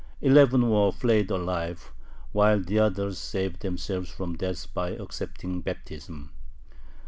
Eleven 0.19 0.67
were 0.67 0.91
flayed 0.91 1.29
alive, 1.29 1.93
while 2.31 2.59
the 2.59 2.79
others 2.79 3.19
saved 3.19 3.59
themselves 3.61 4.09
from 4.09 4.35
death 4.35 4.73
by 4.73 4.89
accepting 4.89 5.61
baptism. 5.61 6.31